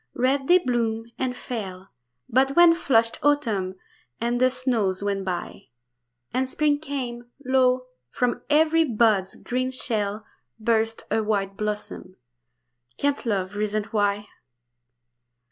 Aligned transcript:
Red 0.15 0.47
they 0.47 0.57
bloomed 0.57 1.11
and 1.19 1.37
fell; 1.37 1.89
But 2.27 2.55
when 2.55 2.73
flushed 2.73 3.19
autumn 3.21 3.75
and 4.19 4.41
the 4.41 4.49
snows 4.49 5.03
went 5.03 5.25
by, 5.25 5.67
And 6.33 6.49
spring 6.49 6.79
came, 6.79 7.29
lo, 7.45 7.85
from 8.09 8.41
every 8.49 8.83
bud's 8.83 9.35
green 9.35 9.69
shell 9.69 10.25
Burst 10.59 11.03
a 11.11 11.21
white 11.21 11.55
blossom. 11.55 12.15
Can 12.97 13.15
love 13.25 13.55
reason 13.55 13.83
why? 13.91 14.27